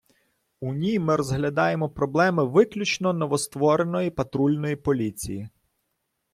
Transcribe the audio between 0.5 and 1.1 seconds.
У ній